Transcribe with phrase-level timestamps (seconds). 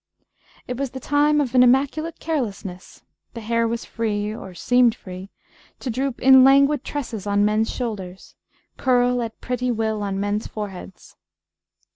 [0.67, 3.03] It was the time of an immaculate carelessness;
[3.35, 5.29] the hair was free, or seemed free,
[5.79, 8.33] to droop in languid tresses on men's shoulders,
[8.77, 11.17] curl at pretty will on men's foreheads.